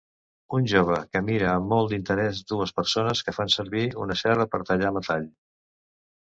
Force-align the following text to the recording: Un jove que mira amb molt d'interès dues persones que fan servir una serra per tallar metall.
Un 0.59 0.67
jove 0.71 0.95
que 1.09 1.19
mira 1.25 1.51
amb 1.57 1.69
molt 1.73 1.91
d'interès 1.93 2.39
dues 2.53 2.73
persones 2.79 3.21
que 3.27 3.35
fan 3.37 3.53
servir 3.57 3.85
una 4.07 4.19
serra 4.23 4.49
per 4.55 4.63
tallar 4.71 4.93
metall. 4.99 5.31